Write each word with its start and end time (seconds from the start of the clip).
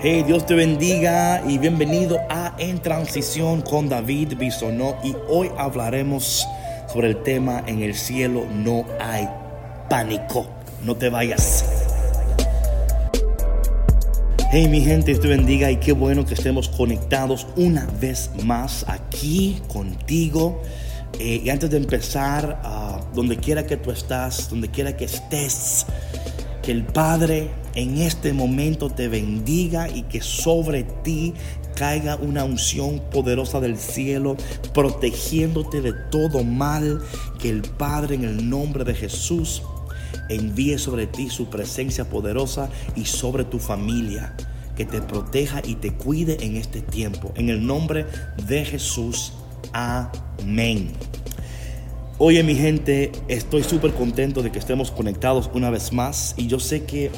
Hey, 0.00 0.22
Dios 0.24 0.46
te 0.46 0.54
bendiga 0.54 1.42
y 1.44 1.58
bienvenido 1.58 2.20
a 2.30 2.54
En 2.58 2.80
Transición 2.80 3.62
con 3.62 3.88
David 3.88 4.34
Bisonó. 4.38 4.96
Y 5.02 5.16
hoy 5.28 5.50
hablaremos 5.58 6.46
sobre 6.92 7.08
el 7.08 7.20
tema 7.24 7.64
En 7.66 7.82
el 7.82 7.96
cielo 7.96 8.46
no 8.48 8.86
hay 9.00 9.28
pánico. 9.90 10.46
No 10.84 10.94
te 10.94 11.08
vayas. 11.08 11.64
Hey 14.52 14.68
mi 14.68 14.82
gente, 14.82 15.06
Dios 15.10 15.20
te 15.20 15.26
bendiga 15.26 15.68
y 15.68 15.78
qué 15.78 15.90
bueno 15.90 16.24
que 16.24 16.34
estemos 16.34 16.68
conectados 16.68 17.48
una 17.56 17.84
vez 18.00 18.30
más 18.44 18.84
aquí 18.86 19.60
contigo. 19.66 20.62
Eh, 21.18 21.42
y 21.44 21.50
antes 21.50 21.70
de 21.70 21.76
empezar, 21.76 22.62
uh, 22.64 23.16
donde 23.16 23.36
quiera 23.36 23.66
que 23.66 23.76
tú 23.76 23.90
estás, 23.90 24.48
donde 24.48 24.68
quiera 24.68 24.96
que 24.96 25.06
estés, 25.06 25.86
que 26.62 26.70
el 26.70 26.84
Padre 26.84 27.50
en 27.74 27.98
este 27.98 28.32
momento 28.32 28.90
te 28.90 29.08
bendiga 29.08 29.88
y 29.88 30.02
que 30.02 30.20
sobre 30.20 30.84
ti 30.84 31.34
caiga 31.74 32.16
una 32.16 32.44
unción 32.44 33.00
poderosa 33.10 33.60
del 33.60 33.78
cielo, 33.78 34.36
protegiéndote 34.74 35.80
de 35.80 35.92
todo 36.10 36.42
mal, 36.42 37.00
que 37.38 37.50
el 37.50 37.62
Padre 37.62 38.16
en 38.16 38.24
el 38.24 38.50
nombre 38.50 38.84
de 38.84 38.94
Jesús 38.94 39.62
envíe 40.28 40.78
sobre 40.78 41.06
ti 41.06 41.30
su 41.30 41.48
presencia 41.48 42.08
poderosa 42.08 42.68
y 42.96 43.04
sobre 43.04 43.44
tu 43.44 43.58
familia, 43.58 44.34
que 44.76 44.84
te 44.84 45.00
proteja 45.00 45.62
y 45.64 45.76
te 45.76 45.94
cuide 45.94 46.44
en 46.44 46.56
este 46.56 46.80
tiempo. 46.80 47.32
En 47.36 47.48
el 47.48 47.64
nombre 47.64 48.06
de 48.46 48.64
Jesús, 48.64 49.32
amén. 49.72 50.90
Oye 52.18 52.42
mi 52.42 52.56
gente, 52.56 53.12
estoy 53.28 53.62
súper 53.62 53.92
contento 53.92 54.42
de 54.42 54.50
que 54.50 54.58
estemos 54.58 54.90
conectados 54.90 55.48
una 55.54 55.70
vez 55.70 55.92
más 55.92 56.34
y 56.36 56.48
yo 56.48 56.58
sé 56.58 56.82
que 56.82 57.12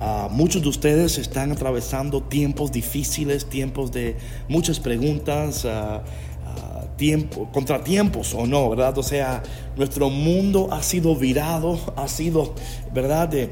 uh, 0.00 0.30
muchos 0.30 0.62
de 0.62 0.68
ustedes 0.68 1.18
están 1.18 1.52
atravesando 1.52 2.22
tiempos 2.22 2.72
difíciles, 2.72 3.46
tiempos 3.46 3.92
de 3.92 4.16
muchas 4.48 4.80
preguntas, 4.80 5.64
uh, 5.64 5.68
uh, 5.68 6.96
tiempo, 6.96 7.48
contratiempos 7.52 8.34
o 8.34 8.46
no, 8.46 8.70
¿verdad? 8.70 8.96
O 8.98 9.02
sea, 9.02 9.42
nuestro 9.76 10.10
mundo 10.10 10.68
ha 10.72 10.82
sido 10.82 11.14
virado, 11.16 11.78
ha 11.96 12.08
sido, 12.08 12.54
¿verdad? 12.92 13.28
De, 13.28 13.50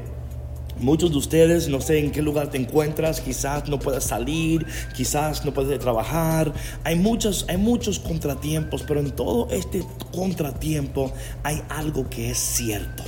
Muchos 0.79 1.11
de 1.11 1.17
ustedes, 1.17 1.69
no 1.69 1.79
sé 1.79 1.99
en 1.99 2.11
qué 2.11 2.21
lugar 2.21 2.49
te 2.49 2.57
encuentras, 2.57 3.21
quizás 3.21 3.69
no 3.69 3.79
puedas 3.79 4.03
salir, 4.03 4.65
quizás 4.93 5.45
no 5.45 5.53
puedes 5.53 5.79
trabajar. 5.79 6.51
Hay 6.83 6.97
muchos, 6.97 7.45
hay 7.47 7.55
muchos 7.55 7.97
contratiempos, 7.97 8.83
pero 8.83 8.99
en 8.99 9.11
todo 9.11 9.47
este 9.51 9.85
contratiempo 10.13 11.13
hay 11.43 11.61
algo 11.69 12.09
que 12.09 12.29
es 12.29 12.37
cierto. 12.37 13.03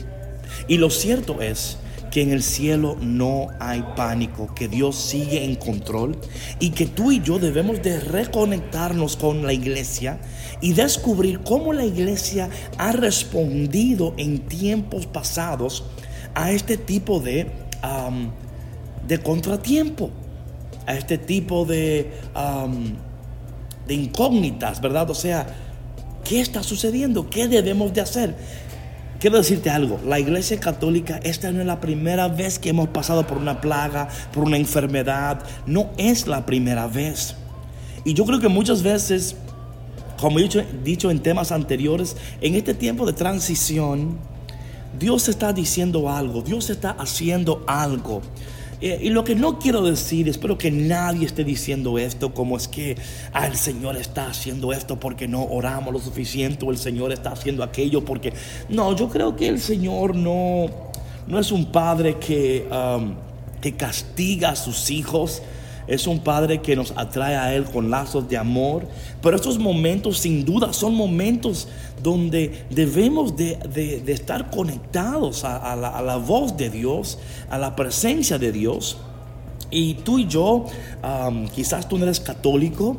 Y 0.70 0.78
lo 0.78 0.90
cierto 0.90 1.42
es 1.42 1.78
que 2.12 2.22
en 2.22 2.32
el 2.32 2.44
cielo 2.44 2.98
no 3.02 3.48
hay 3.60 3.84
pánico, 3.96 4.54
que 4.56 4.68
Dios 4.68 4.96
sigue 4.96 5.44
en 5.44 5.56
control 5.56 6.18
y 6.60 6.72
que 6.72 6.86
tú 6.86 7.12
y 7.12 7.22
yo 7.22 7.40
debemos 7.40 7.82
de 7.82 8.00
reconectarnos 8.00 9.18
con 9.18 9.46
la 9.46 9.54
iglesia 9.54 10.20
y 10.62 10.74
descubrir 10.74 11.42
cómo 11.42 11.74
la 11.74 11.86
iglesia 11.86 12.50
ha 12.78 12.92
respondido 12.92 14.14
en 14.18 14.40
tiempos 14.48 15.06
pasados 15.06 15.84
a 16.34 16.52
este 16.52 16.78
tipo 16.78 17.20
de, 17.20 17.52
de 19.08 19.20
contratiempo, 19.20 20.12
a 20.86 20.96
este 20.96 21.18
tipo 21.18 21.66
de, 21.66 22.12
de 23.88 23.94
incógnitas, 23.94 24.82
¿verdad? 24.82 25.10
O 25.10 25.16
sea, 25.16 25.48
¿qué 26.24 26.42
está 26.42 26.64
sucediendo? 26.64 27.30
¿Qué 27.30 27.48
debemos 27.48 27.94
de 27.94 28.02
hacer? 28.02 28.36
Quiero 29.20 29.38
decirte 29.38 29.72
algo, 29.72 30.00
la 30.06 30.20
iglesia 30.20 30.60
católica, 30.60 31.20
esta 31.24 31.52
no 31.52 31.62
es 31.62 31.66
la 31.66 31.82
primera 31.82 32.28
vez 32.28 32.60
que 32.60 32.70
hemos 32.70 32.90
pasado 32.90 33.26
por 33.26 33.40
una 33.40 33.62
plaga, 33.62 34.10
por 34.32 34.44
una 34.44 34.58
enfermedad, 34.58 35.44
no 35.66 35.90
es 35.98 36.28
la 36.28 36.46
primera 36.46 36.86
vez. 36.86 37.36
Y 38.06 38.14
yo 38.14 38.26
creo 38.26 38.40
que 38.40 38.48
muchas 38.48 38.84
veces, 38.84 39.36
como 40.20 40.38
he 40.38 40.44
dicho, 40.44 40.64
dicho 40.84 41.10
en 41.10 41.20
temas 41.20 41.52
anteriores, 41.52 42.16
en 42.42 42.54
este 42.54 42.76
tiempo 42.76 43.08
de 43.08 43.14
transición, 43.14 44.20
Dios 45.00 45.28
está 45.30 45.52
diciendo 45.52 46.12
algo, 46.12 46.44
Dios 46.44 46.70
está 46.70 46.92
haciendo 46.92 47.64
algo. 47.66 48.22
Eh, 48.80 49.00
y 49.04 49.10
lo 49.10 49.24
que 49.24 49.34
no 49.34 49.58
quiero 49.58 49.82
decir, 49.82 50.30
espero 50.30 50.58
que 50.58 50.70
nadie 50.70 51.26
esté 51.26 51.44
diciendo 51.44 51.98
esto 51.98 52.34
como 52.34 52.58
es 52.58 52.68
que 52.68 52.96
ah, 53.34 53.48
el 53.48 53.56
Señor 53.56 53.98
está 53.98 54.28
haciendo 54.28 54.72
esto 54.72 55.00
porque 55.00 55.28
no 55.28 55.44
oramos 55.44 55.92
lo 55.92 56.00
suficiente 56.00 56.64
o 56.64 56.72
el 56.72 56.78
Señor 56.78 57.12
está 57.12 57.32
haciendo 57.32 57.64
aquello 57.64 58.06
porque... 58.06 58.34
No, 58.70 58.96
yo 58.96 59.10
creo 59.10 59.36
que 59.36 59.48
el 59.48 59.60
Señor 59.60 60.16
no, 60.16 60.68
no 61.26 61.40
es 61.40 61.52
un 61.52 61.72
padre 61.72 62.18
que, 62.20 62.68
um, 62.72 63.16
que 63.60 63.76
castiga 63.76 64.50
a 64.52 64.56
sus 64.56 64.92
hijos. 64.92 65.42
Es 65.88 66.06
un 66.06 66.20
Padre 66.20 66.62
que 66.62 66.76
nos 66.76 66.92
atrae 66.96 67.36
a 67.36 67.54
Él 67.56 67.66
con 67.66 67.90
lazos 67.90 68.28
de 68.28 68.38
amor. 68.38 68.88
Pero 69.22 69.36
estos 69.36 69.58
momentos 69.58 70.20
sin 70.20 70.44
duda 70.44 70.74
son 70.74 70.94
momentos 70.96 71.68
donde 72.04 72.66
debemos 72.70 73.36
de, 73.36 74.04
estar 74.08 74.50
conectados 74.50 75.44
a, 75.44 75.76
la, 75.76 76.18
voz 76.18 76.58
de 76.58 76.70
Dios, 76.70 77.18
a 77.50 77.58
la 77.58 77.76
presencia 77.76 78.38
de 78.38 78.52
Dios. 78.52 78.98
Y 79.72 79.96
tú 79.96 80.20
y 80.20 80.28
yo, 80.28 80.66
quizás 81.54 81.88
tú 81.88 81.98
no 81.98 82.04
eres 82.04 82.20
católico, 82.20 82.98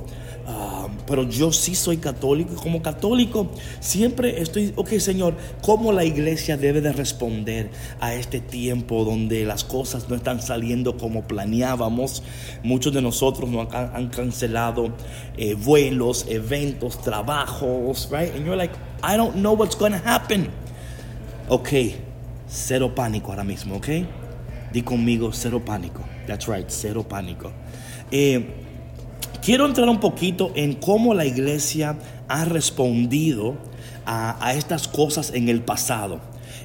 pero 1.09 1.23
yo 1.23 1.53
sí 1.53 1.75
soy 1.75 1.97
católico 1.97 2.55
como 2.57 2.83
católico 2.83 3.51
siempre 3.81 4.43
estoy, 4.43 4.73
ok 4.77 4.91
Señor, 4.99 5.35
¿cómo 5.63 5.93
la 5.93 6.05
iglesia 6.05 6.57
debe 6.57 6.81
de 6.81 6.93
responder 6.93 7.71
a 8.01 8.15
este 8.15 8.41
tiempo 8.41 9.05
donde 9.05 9.45
las 9.45 9.65
cosas 9.65 10.09
no 10.09 10.17
están 10.17 10.43
saliendo 10.43 10.97
como 10.97 11.23
planeábamos? 11.23 12.23
Muchos 12.63 12.93
de 12.93 13.03
nosotros 13.03 13.49
nos 13.49 13.73
han, 13.75 13.97
han 13.97 14.09
cancelado 14.09 14.95
eh, 15.37 15.55
vuelos, 15.55 16.27
eventos, 16.29 17.01
trabajos, 17.01 18.09
right? 18.13 18.35
And 18.35 18.45
you're 18.45 18.57
like, 18.57 18.75
I 19.03 19.17
don't 19.17 19.37
know 19.37 19.55
what's 19.55 19.77
going 19.77 19.93
to 19.93 20.03
happen. 20.05 20.51
Ok, 21.49 21.71
cero 22.49 22.95
pánico 22.95 23.31
ahora 23.31 23.45
mismo, 23.45 23.77
ok? 23.77 23.89
Di 24.73 24.83
conmigo, 24.83 25.33
cero 25.33 25.65
pánico. 25.65 26.03
That's 26.27 26.47
right, 26.47 26.69
cero 26.69 27.07
pánico. 27.09 27.53
Eh, 28.11 28.68
Quiero 29.43 29.67
entrar 29.67 29.89
un 29.89 30.01
poquito 30.01 30.53
en 30.55 30.75
cómo 30.75 31.15
la 31.15 31.25
iglesia 31.25 31.97
ha 32.29 32.45
respondido 32.45 33.57
a, 34.05 34.55
estas 34.55 34.89
cosas 34.89 35.33
en 35.35 35.49
el 35.49 35.61
pasado. 35.63 36.21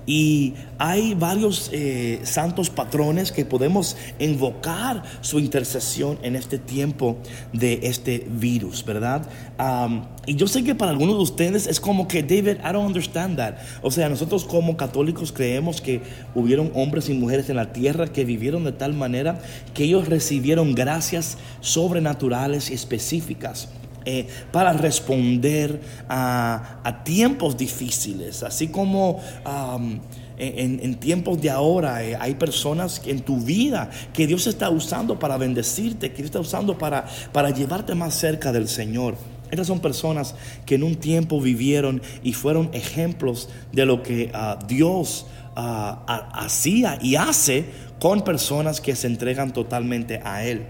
Y 0.05 0.53
hay 0.77 1.13
varios 1.13 1.69
eh, 1.71 2.19
santos 2.23 2.69
patrones 2.69 3.31
que 3.31 3.45
podemos 3.45 3.95
invocar 4.19 5.03
su 5.21 5.39
intercesión 5.39 6.19
en 6.23 6.35
este 6.35 6.57
tiempo 6.57 7.17
de 7.53 7.79
este 7.83 8.25
virus, 8.29 8.83
¿verdad? 8.83 9.27
Um, 9.57 10.05
y 10.25 10.35
yo 10.35 10.47
sé 10.47 10.63
que 10.63 10.75
para 10.75 10.91
algunos 10.91 11.15
de 11.15 11.23
ustedes 11.23 11.67
es 11.67 11.79
como 11.79 12.07
que, 12.07 12.21
David, 12.23 12.57
I 12.59 12.73
don't 12.73 12.87
understand 12.87 13.37
that. 13.37 13.55
O 13.81 13.91
sea, 13.91 14.09
nosotros 14.09 14.45
como 14.45 14.77
católicos 14.77 15.31
creemos 15.31 15.81
que 15.81 16.01
hubieron 16.35 16.71
hombres 16.75 17.09
y 17.09 17.13
mujeres 17.13 17.49
en 17.49 17.57
la 17.57 17.71
tierra 17.71 18.07
que 18.07 18.25
vivieron 18.25 18.63
de 18.63 18.71
tal 18.71 18.93
manera 18.93 19.41
que 19.73 19.85
ellos 19.85 20.07
recibieron 20.07 20.75
gracias 20.75 21.37
sobrenaturales 21.61 22.69
y 22.69 22.73
específicas. 22.73 23.69
Eh, 24.05 24.27
para 24.51 24.73
responder 24.73 25.79
a, 26.09 27.01
tiempos 27.05 27.57
difíciles, 27.57 28.43
así 28.43 28.67
como 28.67 29.21
um, 29.45 29.99
en, 30.37 30.95
tiempos 30.95 31.41
de 31.41 31.49
ahora 31.49 32.03
eh, 32.03 32.17
hay 32.19 32.35
personas 32.35 33.01
en 33.05 33.21
tu 33.21 33.39
vida 33.39 33.89
que 34.13 34.27
Dios 34.27 34.47
está 34.47 34.69
usando 34.69 35.19
para 35.19 35.37
bendecirte, 35.37 36.09
que 36.11 36.17
Dios 36.17 36.25
está 36.25 36.39
usando 36.39 36.77
para, 36.77 37.05
para 37.31 37.49
llevarte 37.51 37.95
más 37.95 38.13
cerca 38.13 38.51
del 38.51 38.67
Señor. 38.67 39.15
Estas 39.51 39.67
son 39.67 39.79
personas 39.79 40.35
que 40.65 40.75
en 40.75 40.83
un 40.83 40.95
tiempo 40.95 41.39
vivieron 41.39 42.01
y 42.23 42.33
fueron 42.33 42.69
ejemplos 42.73 43.49
de 43.71 43.85
lo 43.85 44.03
que 44.03 44.31
uh, 44.33 44.65
Dios 44.65 45.27
uh, 45.55 45.95
hacía 46.33 46.97
y 47.01 47.15
hace 47.15 47.65
con 47.99 48.23
personas 48.23 48.81
que 48.81 48.95
se 48.95 49.07
entregan 49.07 49.53
totalmente 49.53 50.19
a 50.23 50.43
Él. 50.43 50.65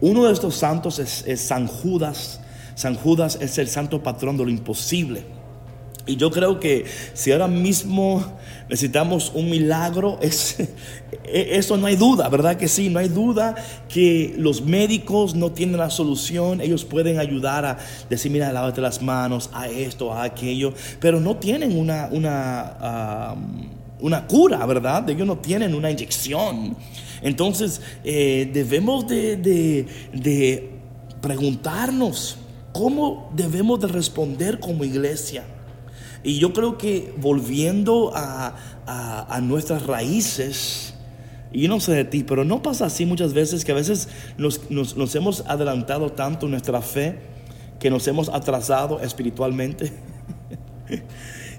Uno 0.00 0.24
de 0.24 0.32
estos 0.32 0.56
santos 0.56 0.98
es 0.98 1.40
San 1.40 1.68
Judas 1.68 2.40
San 2.76 2.94
Judas 2.94 3.38
es 3.40 3.58
el 3.58 3.68
santo 3.68 4.02
patrón 4.02 4.36
de 4.36 4.44
lo 4.44 4.50
imposible. 4.50 5.24
Y 6.06 6.16
yo 6.16 6.30
creo 6.30 6.60
que 6.60 6.84
si 7.14 7.32
ahora 7.32 7.48
mismo 7.48 8.24
necesitamos 8.68 9.32
un 9.34 9.50
milagro, 9.50 10.18
es, 10.22 10.56
eso 11.24 11.76
no 11.78 11.86
hay 11.86 11.96
duda, 11.96 12.28
¿verdad 12.28 12.56
que 12.56 12.68
sí? 12.68 12.88
No 12.90 13.00
hay 13.00 13.08
duda 13.08 13.56
que 13.88 14.34
los 14.38 14.62
médicos 14.62 15.34
no 15.34 15.50
tienen 15.50 15.78
la 15.78 15.90
solución, 15.90 16.60
ellos 16.60 16.84
pueden 16.84 17.18
ayudar 17.18 17.64
a 17.64 17.78
decir, 18.08 18.30
mira, 18.30 18.52
lávate 18.52 18.80
las 18.80 19.02
manos, 19.02 19.50
a 19.52 19.68
esto, 19.68 20.12
a 20.12 20.22
aquello, 20.22 20.74
pero 21.00 21.18
no 21.18 21.36
tienen 21.36 21.76
una, 21.76 22.08
una, 22.12 23.34
una 23.98 24.26
cura, 24.28 24.64
¿verdad? 24.66 25.08
Ellos 25.10 25.26
no 25.26 25.38
tienen 25.38 25.74
una 25.74 25.90
inyección. 25.90 26.76
Entonces, 27.22 27.80
eh, 28.04 28.48
debemos 28.52 29.08
de, 29.08 29.38
de, 29.38 29.86
de 30.12 30.70
preguntarnos, 31.20 32.38
¿Cómo 32.76 33.30
debemos 33.34 33.80
de 33.80 33.86
responder 33.86 34.60
como 34.60 34.84
iglesia? 34.84 35.44
Y 36.22 36.38
yo 36.38 36.52
creo 36.52 36.76
que 36.76 37.14
volviendo 37.16 38.12
a, 38.14 38.54
a, 38.86 39.40
nuestras 39.40 39.86
raíces, 39.86 40.92
Y 41.52 41.68
no 41.68 41.80
sé 41.80 41.92
de 41.92 42.04
ti, 42.04 42.22
pero 42.22 42.44
no 42.44 42.60
pasa 42.60 42.84
así 42.84 43.06
muchas 43.06 43.32
veces 43.32 43.64
que 43.64 43.72
a 43.72 43.74
veces 43.74 44.08
nos, 44.36 44.70
nos, 44.70 45.14
hemos 45.14 45.40
adelantado 45.46 46.12
tanto 46.12 46.48
nuestra 46.48 46.82
fe 46.82 47.18
que 47.80 47.88
nos 47.88 48.06
hemos 48.08 48.28
atrasado 48.28 49.00
espiritualmente. 49.00 49.90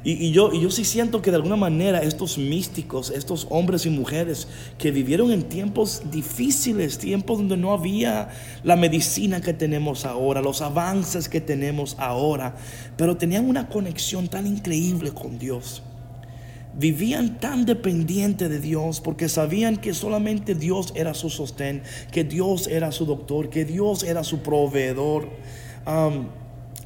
Y, 0.03 0.31
yo, 0.31 0.53
y 0.53 0.61
yo 0.61 0.69
sí 0.71 0.85
siento 0.85 1.21
que 1.21 1.31
de 1.31 1.37
alguna 1.37 1.55
manera 1.55 2.01
estos 2.01 2.37
místicos, 2.37 3.09
estos 3.09 3.47
hombres 3.49 3.85
y 3.85 3.89
mujeres 3.89 4.47
que 4.77 4.91
vivieron 4.91 5.31
en 5.31 5.43
tiempos 5.43 6.03
difíciles, 6.11 6.97
tiempos 6.97 7.39
donde 7.39 7.57
no 7.57 7.73
había 7.73 8.29
la 8.63 8.75
medicina 8.75 9.41
que 9.41 9.53
tenemos 9.53 10.05
ahora, 10.05 10.41
los 10.41 10.61
avances 10.61 11.27
que 11.27 11.41
tenemos 11.41 11.95
ahora, 11.99 12.55
pero 12.95 13.17
tenían 13.17 13.49
una 13.49 13.67
conexión 13.67 14.27
tan 14.27 14.47
increíble 14.47 15.11
con 15.11 15.39
Dios 15.39 15.83
vivían 16.77 17.39
tan 17.39 17.65
dependientes 17.65 18.49
de 18.49 18.59
Dios 18.59 19.01
porque 19.01 19.29
sabían 19.29 19.77
que 19.77 19.93
solamente 19.93 20.53
Dios 20.53 20.93
era 20.95 21.13
su 21.15 21.29
sostén, 21.29 21.81
que 22.11 22.23
Dios 22.23 22.67
era 22.67 22.91
su 22.91 23.05
doctor, 23.05 23.49
que 23.49 23.65
Dios 23.65 24.03
era 24.03 24.23
su 24.23 24.39
proveedor. 24.39 25.29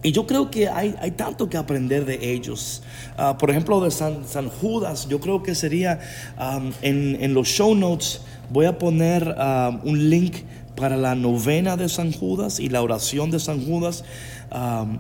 Y 0.03 0.12
yo 0.12 0.25
creo 0.25 0.50
que 0.50 0.68
hay, 0.68 0.95
hay, 1.00 1.12
tanto 1.12 1.50
que 1.50 1.57
aprender 1.57 2.06
de 2.06 2.33
ellos. 2.33 2.81
Uh, 3.18 3.38
por 3.38 3.51
ejemplo, 3.51 3.81
de 3.81 3.92
San, 3.92 4.27
San, 4.27 4.50
Judas, 4.50 5.07
yo 5.07 5.19
creo 5.19 5.44
que 5.44 5.53
sería 5.53 6.00
um, 6.39 6.71
en, 6.81 7.18
en, 7.21 7.33
los 7.33 7.48
show 7.48 7.75
notes, 7.75 8.21
voy 8.50 8.65
a 8.65 8.77
poner 8.77 9.36
um, 9.38 9.80
un 9.83 10.09
link 10.09 10.38
para 10.75 10.98
la 10.98 11.13
novena 11.15 11.77
de 11.77 11.88
San 11.89 12.12
Judas 12.12 12.59
y 12.59 12.69
la 12.69 12.81
oración 12.81 13.30
de 13.30 13.39
San 13.39 13.63
Judas 13.63 14.03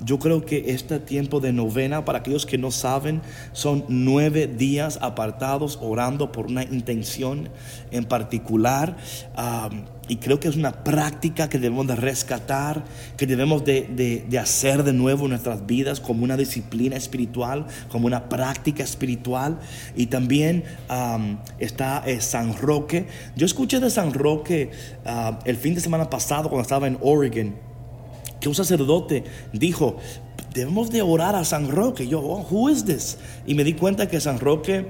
yo 0.05 0.17
creo 0.19 0.45
que 0.45 0.71
este 0.71 0.99
tiempo 0.99 1.39
de 1.39 1.51
novena, 1.51 2.05
para 2.05 2.19
aquellos 2.19 2.45
que 2.45 2.57
no 2.57 2.71
saben, 2.71 3.21
son 3.51 3.83
nueve 3.89 4.47
días 4.47 4.97
apartados 5.01 5.77
orando 5.81 6.31
por 6.31 6.45
una 6.45 6.63
intención 6.63 7.49
en 7.91 8.05
particular. 8.05 8.95
Y 10.11 10.17
creo 10.17 10.41
que 10.41 10.49
es 10.49 10.57
una 10.57 10.83
práctica 10.83 11.47
que 11.47 11.57
debemos 11.57 11.87
de 11.87 11.95
rescatar, 11.95 12.83
que 13.15 13.25
debemos 13.25 13.63
de, 13.63 14.25
de, 14.29 14.39
hacer 14.39 14.83
de 14.83 14.91
nuevo 14.91 15.23
en 15.23 15.29
nuestras 15.29 15.65
vidas 15.65 16.01
como 16.01 16.25
una 16.25 16.35
disciplina 16.35 16.97
espiritual, 16.97 17.65
como 17.87 18.07
una 18.07 18.27
práctica 18.27 18.83
espiritual. 18.83 19.59
Y 19.95 20.07
también 20.07 20.65
está 21.59 22.03
eh, 22.05 22.19
San 22.19 22.57
Roque. 22.57 23.07
Yo 23.37 23.45
escuché 23.45 23.79
de 23.79 23.89
San 23.89 24.13
Roque 24.13 24.71
el 25.45 25.55
fin 25.55 25.75
de 25.75 25.79
semana 25.79 26.09
pasado 26.09 26.49
cuando 26.49 26.63
estaba 26.63 26.87
en 26.87 26.97
Oregon 26.99 27.55
que 28.41 28.49
un 28.49 28.55
sacerdote 28.55 29.23
dijo, 29.53 29.95
debemos 30.53 30.91
de 30.91 31.03
orar 31.03 31.37
a 31.37 31.45
San 31.45 31.71
Roque. 31.71 32.05
yo, 32.05 32.19
oh, 32.19 32.45
who 32.51 32.69
is 32.69 32.83
this? 32.83 33.17
Y 33.45 33.55
me 33.55 33.63
di 33.63 33.75
cuenta 33.75 34.09
que 34.09 34.19
San 34.19 34.41
Roque 34.41 34.87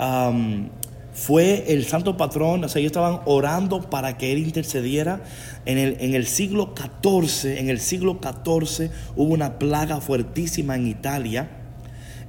um, 0.00 0.68
fue 1.14 1.72
el 1.72 1.86
santo 1.86 2.16
patrón, 2.16 2.64
o 2.64 2.68
sea, 2.68 2.80
ellos 2.80 2.90
estaban 2.90 3.20
orando 3.24 3.88
para 3.88 4.18
que 4.18 4.32
él 4.32 4.38
intercediera. 4.38 5.22
En 5.64 5.78
el, 5.78 5.96
en 6.00 6.14
el 6.14 6.26
siglo 6.26 6.74
XIV, 6.76 7.56
en 7.56 7.70
el 7.70 7.80
siglo 7.80 8.18
XIV 8.20 8.90
hubo 9.16 9.32
una 9.32 9.58
plaga 9.58 10.00
fuertísima 10.00 10.74
en 10.74 10.88
Italia 10.88 11.48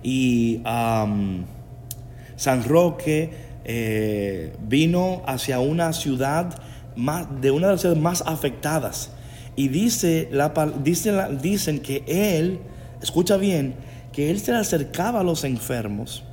y 0.04 0.62
San 0.64 2.64
Roque 2.64 3.32
eh, 3.66 4.56
vino 4.62 5.24
hacia 5.26 5.60
una 5.60 5.92
ciudad 5.92 6.62
más, 6.96 7.42
de 7.42 7.50
una 7.50 7.68
de 7.68 7.74
las 7.74 7.82
ciudades 7.82 8.02
más 8.02 8.24
afectadas 8.28 9.10
y 9.56 9.70
dice 9.70 10.30
la, 10.32 10.54
dice 10.84 11.12
dicen 11.42 11.80
que 11.80 12.04
él, 12.08 12.60
escucha 13.02 13.38
bien, 13.38 13.74
que 14.14 14.30
él 14.30 14.40
se 14.40 14.54
acercaba 14.54 15.22
a 15.22 15.24
los 15.24 15.44
enfermos 15.44 16.24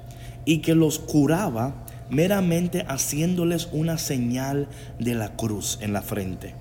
y 0.44 0.58
que 0.58 0.75
los 0.75 0.99
curaba 0.99 1.87
meramente 2.12 2.85
haciéndoles 2.88 3.69
una 3.73 3.97
señal 3.97 4.69
de 4.99 5.14
la 5.14 5.35
cruz 5.35 5.79
en 5.81 5.93
la 5.94 6.03
frente. 6.03 6.55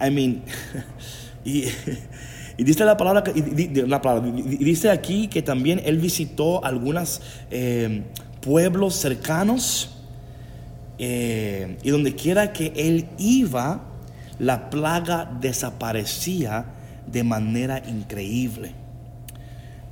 I 0.00 0.10
mean, 0.10 0.42
y, 1.44 1.64
dice 2.56 2.84
la 2.84 2.96
palabra, 2.96 3.24
y, 3.34 3.42
dice 3.42 4.90
aquí 4.90 5.26
que 5.26 5.42
también 5.42 5.82
él 5.84 5.98
visitó 5.98 6.64
algunos 6.64 7.20
eh, 7.50 8.04
pueblos 8.40 8.94
cercanos 8.94 9.98
eh, 10.98 11.76
y 11.82 11.90
donde 11.90 12.14
quiera 12.14 12.52
que 12.52 12.72
él 12.76 13.08
iba, 13.18 13.86
la 14.38 14.70
plaga 14.70 15.36
desaparecía 15.40 16.66
de 17.06 17.24
manera 17.24 17.82
increíble. 17.88 18.79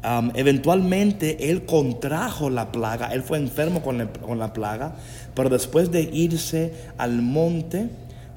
Eventualmente 0.03 1.51
él 1.51 1.65
contrajo 1.65 2.51
la 2.51 2.71
plaga, 2.71 3.13
él 3.13 3.23
fue 3.23 3.39
enfermo 3.39 3.83
con, 3.83 4.39
la 4.39 4.53
plaga, 4.53 4.95
pero 5.35 5.49
después 5.49 5.91
de 5.91 6.03
irse 6.03 6.73
al 6.97 7.23
monte, 7.23 7.89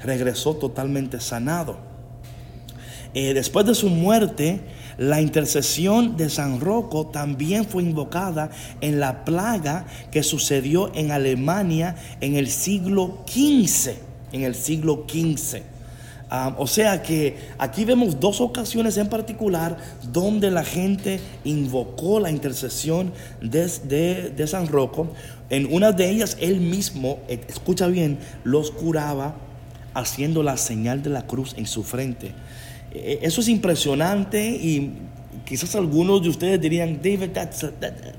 regresó 0.04 0.56
totalmente 0.56 1.20
sanado. 1.20 1.78
Eh, 3.14 3.34
después 3.34 3.66
de 3.66 3.76
su 3.76 3.90
muerte, 3.90 4.62
la 4.98 5.22
intercesión 5.22 6.16
de 6.16 6.30
San 6.30 6.60
Roco 6.62 7.08
también 7.08 7.66
fue 7.66 7.84
invocada 7.84 8.50
en 8.80 9.00
la 9.00 9.26
plaga 9.26 9.86
que 10.12 10.24
sucedió 10.24 10.92
en 10.96 11.12
Alemania 11.12 11.96
en 12.22 12.36
el 12.36 12.48
siglo 12.48 13.20
XV. 13.28 13.92
En 14.32 14.44
el 14.44 14.56
siglo 14.56 15.06
XV 15.10 15.62
o 16.58 16.66
sea 16.66 17.04
que 17.04 17.36
aquí 17.58 17.84
vemos 17.84 18.20
dos 18.20 18.40
ocasiones 18.40 18.96
en 18.98 19.10
particular 19.10 19.78
donde 20.14 20.50
la 20.50 20.64
gente 20.64 21.20
invocó 21.44 22.22
la 22.22 22.32
intercesión 22.32 23.12
de, 23.42 24.48
San 24.48 24.68
Roco. 24.68 25.10
En 25.50 25.74
una 25.74 25.92
de 25.92 26.10
ellas 26.10 26.38
él 26.40 26.62
mismo, 26.62 27.20
eh, 27.28 27.42
escucha 27.50 27.88
bien, 27.88 28.18
los 28.46 28.72
curaba 28.72 29.36
haciendo 29.94 30.42
la 30.42 30.56
señal 30.56 31.04
de 31.04 31.10
la 31.10 31.28
cruz 31.28 31.54
en 31.58 31.68
su 31.68 31.84
frente. 31.84 32.32
E, 32.94 33.20
e, 33.22 33.28
eso 33.28 33.42
es 33.42 33.50
impresionante 33.50 34.52
y 34.52 34.94
quizás 35.44 35.76
algunos 35.76 36.24
de 36.24 36.30
ustedes 36.30 36.62
dirían, 36.62 37.02
David, 37.04 37.32
that's, 37.34 37.66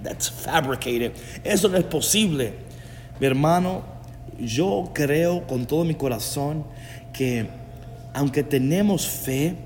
that's 0.02 0.30
fabricated. 0.30 1.12
Eso 1.42 1.70
no 1.70 1.78
es 1.78 1.84
posible. 1.84 2.52
Mi 3.18 3.26
hermano, 3.26 3.84
yo 4.38 4.90
creo 4.92 5.46
con 5.46 5.64
todo 5.64 5.84
mi 5.84 5.94
corazón 5.94 6.64
que 7.14 7.61
aunque 8.14 8.42
tenemos 8.42 9.06
fe, 9.06 9.56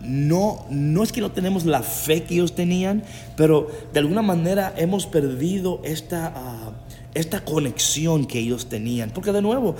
no, 0.00 0.66
no 0.70 1.02
es 1.02 1.12
que 1.12 1.20
no 1.20 1.32
tenemos 1.32 1.64
la 1.64 1.82
fe 1.82 2.22
que 2.22 2.34
ellos 2.34 2.54
tenían, 2.54 3.02
pero 3.36 3.68
de 3.92 3.98
alguna 3.98 4.22
manera 4.22 4.72
hemos 4.76 5.06
perdido 5.06 5.80
esta, 5.84 6.32
ah, 6.34 6.72
esta 7.14 7.44
conexión 7.44 8.26
que 8.26 8.38
ellos 8.38 8.68
tenían. 8.68 9.10
Porque 9.10 9.32
de 9.32 9.42
nuevo, 9.42 9.76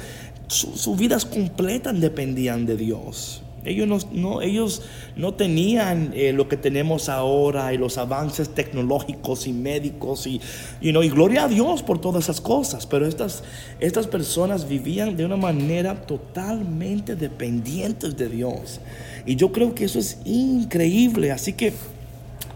sus 0.49 0.97
vidas 0.97 1.25
completas 1.25 2.01
dependían 2.01 2.67
de 2.67 2.77
Dios. 2.77 3.43
Ellos 3.67 4.07
no, 4.13 4.43
ellos 4.43 4.83
no 5.17 5.35
tenían 5.35 6.13
eh, 6.15 6.33
lo 6.33 6.49
que 6.49 6.57
tenemos 6.57 7.09
ahora 7.09 7.75
y 7.75 7.79
los 7.79 7.99
avances 7.99 8.55
tecnológicos 8.55 9.47
y 9.47 9.53
médicos 9.53 10.27
y, 10.27 10.41
y 10.81 10.93
gloria 11.09 11.45
a 11.45 11.49
Dios 11.49 11.83
por 11.83 12.01
todas 12.01 12.25
esas 12.25 12.41
cosas, 12.41 12.87
pero 12.87 13.07
estas, 13.07 13.43
estas 13.81 14.07
personas 14.07 14.69
vivían 14.69 15.17
de 15.17 15.25
una 15.25 15.37
manera 15.37 16.07
totalmente 16.07 17.17
dependientes 17.17 18.17
de 18.17 18.29
Dios. 18.29 18.81
Y 19.25 19.37
yo 19.37 19.51
creo 19.53 19.75
que 19.75 19.85
eso 19.85 19.99
es 19.99 20.19
increíble, 20.25 21.33
así 21.33 21.53
que 21.53 21.73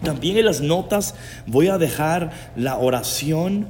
también 0.03 0.37
en 0.39 0.47
las 0.47 0.61
notas 0.61 1.15
voy 1.47 1.69
a 1.69 1.79
dejar 1.79 2.31
la 2.57 2.79
oración 2.79 3.67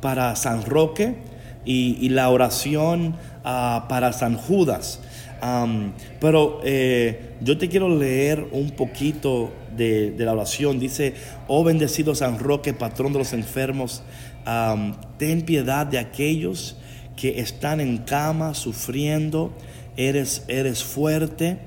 para 0.00 0.36
San 0.36 0.64
Roque 0.66 1.16
y, 1.64 2.08
la 2.10 2.28
oración 2.28 3.14
ah, 3.44 3.86
para 3.88 4.12
San 4.12 4.36
Judas 4.36 5.00
pero 6.20 6.60
eh, 6.64 7.34
yo 7.40 7.58
te 7.58 7.68
quiero 7.68 7.88
leer 7.88 8.46
un 8.52 8.70
poquito 8.70 9.52
de, 9.76 10.14
la 10.18 10.32
oración. 10.32 10.78
Dice, 10.78 11.14
oh 11.48 11.64
bendecido 11.64 12.14
San 12.14 12.38
Roque, 12.38 12.72
patrón 12.72 13.12
de 13.12 13.18
los 13.18 13.32
enfermos, 13.32 14.02
ten 15.18 15.42
piedad 15.42 15.86
de 15.86 15.98
aquellos 15.98 16.76
que 17.16 17.40
están 17.40 17.80
en 17.80 17.98
cama 17.98 18.54
sufriendo. 18.54 19.52
Eres, 19.96 20.44
eres 20.48 20.82
fuerte. 20.82 21.58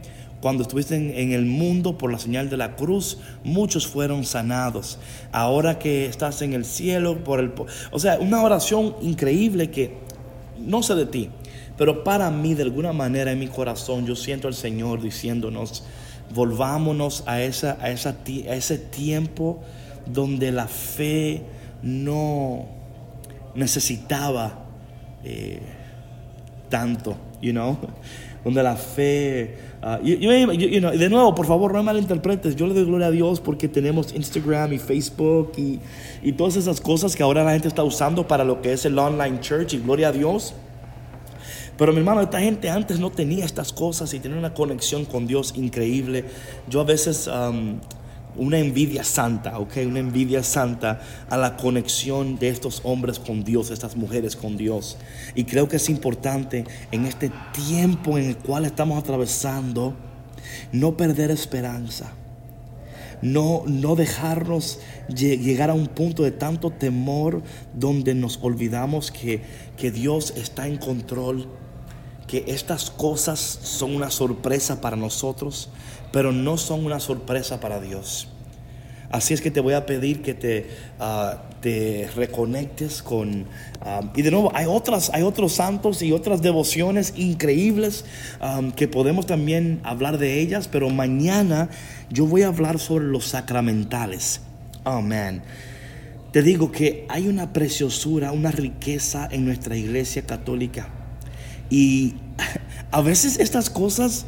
Cuando 0.42 0.64
estuviste 0.64 0.96
en, 0.96 1.32
el 1.32 1.46
mundo 1.46 1.98
por 1.98 2.12
la 2.12 2.20
señal 2.20 2.50
de 2.50 2.58
la 2.58 2.76
cruz, 2.76 3.20
muchos 3.44 3.88
fueron 3.88 4.24
sanados. 4.24 5.00
Ahora 5.32 5.80
que 5.80 6.06
estás 6.06 6.42
en 6.42 6.54
el 6.54 6.64
cielo, 6.64 7.24
por 7.24 7.40
el... 7.40 7.52
O 7.92 8.00
sea, 8.00 8.20
una 8.20 8.44
oración 8.44 8.96
increíble 9.02 9.72
que 9.72 9.94
no 10.60 10.84
sé 10.84 10.96
de 10.96 11.06
ti, 11.06 11.30
pero 11.78 12.04
para 12.04 12.30
mí, 12.32 12.54
de 12.56 12.64
alguna 12.64 12.92
manera, 12.94 13.32
en 13.32 13.40
mi 13.40 13.48
corazón, 13.48 14.06
yo 14.06 14.16
siento 14.16 14.48
al 14.48 14.54
Señor 14.56 15.02
diciéndonos, 15.02 15.84
volvámonos 16.34 17.24
a, 17.28 17.42
esa, 17.42 17.78
a, 17.82 17.90
esa, 17.92 18.10
a 18.50 18.56
ese 18.56 18.78
tiempo 18.78 19.62
donde 20.06 20.52
la 20.52 20.68
fe 20.68 21.42
no 21.84 22.66
necesitaba 23.56 24.66
eh, 25.24 25.60
tanto, 26.70 27.16
you 27.42 27.52
know, 27.52 27.78
donde 28.44 28.64
la 28.64 28.76
fe... 28.76 29.58
ah, 29.82 30.00
y- 30.04 30.14
y- 30.14 30.28
y- 30.28 30.70
you 30.76 30.80
know, 30.80 30.92
de 30.92 31.10
nuevo, 31.10 31.34
por 31.36 31.46
favor, 31.46 31.72
no 31.74 31.80
me 31.80 31.84
malinterpretes. 31.86 32.56
Yo 32.56 32.68
le 32.68 32.74
doy 32.74 32.86
gloria 32.86 33.08
a 33.08 33.12
Dios 33.12 33.40
porque 33.40 33.68
tenemos 33.68 34.14
Instagram 34.16 34.74
y 34.74 34.80
Facebook 34.80 35.54
y, 35.58 35.80
y 36.22 36.32
todas 36.34 36.56
esas 36.56 36.80
cosas 36.82 37.16
que 37.16 37.24
ahora 37.24 37.44
la 37.44 37.52
gente 37.54 37.68
está 37.68 37.84
usando 37.84 38.28
para 38.28 38.44
lo 38.44 38.62
que 38.62 38.74
es 38.74 38.86
el 38.86 38.98
online 38.98 39.40
church 39.42 39.74
y 39.74 39.80
gloria 39.80 40.10
a 40.10 40.12
Dios. 40.12 40.54
Pero 41.78 41.94
mi 41.94 42.00
hermano, 42.00 42.22
esta 42.22 42.40
gente 42.40 42.70
antes 42.70 43.00
no 43.00 43.12
tenía 43.12 43.46
estas 43.46 43.72
cosas 43.72 44.14
y 44.14 44.20
tenía 44.20 44.38
una 44.38 44.54
conexión 44.54 45.06
con 45.06 45.28
Dios 45.28 45.54
increíble. 45.56 46.26
Yo 46.68 46.82
a 46.82 46.84
veces, 46.84 47.30
una 48.36 48.60
envidia 48.60 49.04
santa, 49.04 49.60
¿ok? 49.60 49.78
Una 49.86 50.00
envidia 50.00 50.44
santa 50.44 51.02
a 51.30 51.38
la 51.38 51.56
conexión 51.56 52.38
de 52.40 52.50
estos 52.50 52.82
hombres 52.84 53.20
con 53.20 53.44
Dios, 53.44 53.70
estas 53.72 53.96
mujeres 53.96 54.36
con 54.36 54.58
Dios. 54.58 54.98
Y 55.36 55.44
creo 55.44 55.68
que 55.68 55.76
es 55.78 55.90
importante 55.90 56.66
en 56.92 57.06
este 57.06 57.32
tiempo 57.68 58.18
en 58.18 58.26
el 58.26 58.38
cual 58.38 58.66
estamos 58.66 58.98
atravesando, 58.98 59.94
no 60.72 60.98
perder 60.98 61.30
esperanza. 61.32 62.14
No, 63.24 63.64
no 63.66 63.96
dejarnos 63.96 64.80
lle- 65.10 65.40
llegar 65.40 65.72
a 65.72 65.74
un 65.74 65.88
punto 65.88 66.22
de 66.22 66.30
tanto 66.32 66.70
temor 66.70 67.42
donde 67.74 68.14
nos 68.14 68.38
olvidamos 68.44 69.10
que, 69.12 69.42
que 69.76 69.90
Dios 69.90 70.34
está 70.38 70.68
en 70.68 70.78
control, 70.78 71.48
que 72.28 72.44
estas 72.48 72.92
cosas 72.92 73.40
son 73.40 73.96
una 73.96 74.12
sorpresa 74.12 74.82
para 74.82 74.98
nosotros, 74.98 75.70
pero 76.12 76.32
no 76.32 76.58
son 76.58 76.86
una 76.86 77.00
sorpresa 77.00 77.60
para 77.60 77.80
Dios. 77.80 78.28
Así 79.10 79.34
es 79.34 79.40
que 79.40 79.52
te 79.52 79.62
voy 79.62 79.74
a 79.74 79.86
pedir 79.86 80.22
que 80.22 80.34
te, 80.34 80.70
ah, 81.00 81.44
te 81.62 82.10
reconectes 82.14 83.02
con... 83.02 83.46
ah, 83.80 84.02
y 84.14 84.22
de 84.22 84.32
nuevo, 84.32 84.52
hay, 84.54 84.66
otras, 84.68 85.10
hay 85.14 85.24
otros 85.24 85.54
santos 85.54 86.02
y 86.02 86.12
otras 86.12 86.42
devociones 86.42 87.14
increíbles 87.16 88.04
ah, 88.42 88.62
que 88.76 88.90
podemos 88.90 89.26
también 89.26 89.80
hablar 89.84 90.18
de 90.18 90.42
ellas, 90.42 90.68
pero 90.68 90.90
mañana 90.90 91.70
yo 92.10 92.26
voy 92.26 92.42
a 92.42 92.48
hablar 92.48 92.80
sobre 92.80 93.06
los 93.06 93.26
sacramentales. 93.28 94.42
Man. 94.86 95.44
Te 96.32 96.42
digo 96.42 96.72
que 96.72 97.06
hay 97.10 97.28
una 97.28 97.52
preciosura, 97.52 98.32
una 98.32 98.52
riqueza 98.52 99.28
en 99.30 99.46
nuestra 99.46 99.76
iglesia 99.76 100.22
católica. 100.26 100.97
Y 101.70 102.16
a 102.92 103.02
veces 103.02 103.40
estas 103.40 103.70
cosas, 103.70 104.26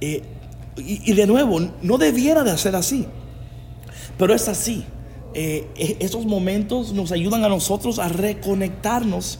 eh, 0.00 0.22
y, 0.76 1.12
de 1.12 1.26
nuevo, 1.26 1.60
no 1.82 1.98
debiera 1.98 2.42
de 2.42 2.56
ser 2.58 2.76
así. 2.76 3.06
Pero 4.18 4.34
es 4.34 4.48
así. 4.48 4.84
Eh, 5.34 5.66
e- 5.76 5.96
esos 6.00 6.26
momentos 6.26 6.92
nos 6.92 7.12
ayudan 7.12 7.44
a 7.44 7.48
nosotros 7.48 7.98
a 7.98 8.08
reconectarnos 8.08 9.38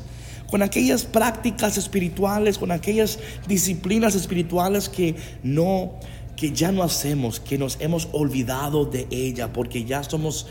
con 0.51 0.63
aquellas 0.63 1.05
prácticas 1.05 1.79
espirituales, 1.79 2.59
con 2.59 2.71
aquellas 2.71 3.19
disciplinas 3.47 4.15
espirituales 4.15 4.89
que 4.89 5.17
no 5.43 5.95
que 6.37 6.51
ya 6.51 6.73
no 6.73 6.83
hacemos, 6.83 7.39
que 7.39 7.59
nos 7.59 7.77
hemos 7.81 8.09
olvidado 8.13 8.85
de 8.85 9.07
ella 9.11 9.53
porque 9.53 9.85
ya 9.85 10.03
somos 10.03 10.47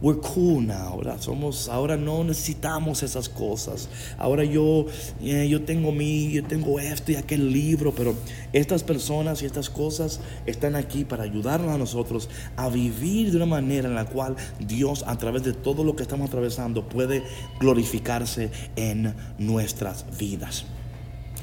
we're 0.00 0.20
cool 0.20 0.60
now, 0.60 0.92
ahora 0.92 1.18
somos 1.18 1.68
ahora 1.68 1.96
no 1.96 2.24
necesitamos 2.24 3.02
esas 3.02 3.28
cosas. 3.28 3.88
Ahora 4.18 4.44
yo 4.44 4.86
eh, 5.22 5.48
yo 5.48 5.62
tengo 5.62 5.92
mi 5.92 6.32
yo 6.32 6.44
tengo 6.44 6.78
esto 6.78 7.12
y 7.12 7.16
aquel 7.16 7.52
libro, 7.52 7.94
pero 7.94 8.14
estas 8.52 8.82
personas 8.82 9.42
y 9.42 9.46
estas 9.46 9.70
cosas 9.70 10.20
están 10.46 10.76
aquí 10.76 11.04
para 11.04 11.24
ayudarnos 11.24 11.74
a 11.74 11.78
nosotros 11.78 12.28
a 12.56 12.68
vivir 12.68 13.30
de 13.30 13.36
una 13.38 13.46
manera 13.46 13.88
en 13.88 13.94
la 13.94 14.04
cual 14.04 14.36
Dios 14.60 15.04
a 15.06 15.16
través 15.16 15.42
de 15.42 15.52
todo 15.52 15.84
lo 15.84 15.96
que 15.96 16.02
estamos 16.02 16.28
atravesando 16.28 16.88
puede 16.88 17.22
glorificarse 17.58 18.50
en 18.76 19.14
nuestras 19.38 20.04
vidas. 20.18 20.64